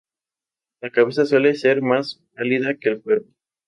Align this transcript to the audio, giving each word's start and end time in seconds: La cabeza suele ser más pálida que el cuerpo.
La 0.81 0.89
cabeza 0.89 1.27
suele 1.27 1.53
ser 1.53 1.83
más 1.83 2.19
pálida 2.35 2.73
que 2.75 2.89
el 2.89 3.03
cuerpo. 3.03 3.29